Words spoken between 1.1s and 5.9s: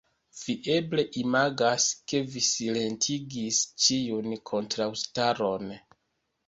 imagas, ke vi silentigis ĉiun kontraŭstaron.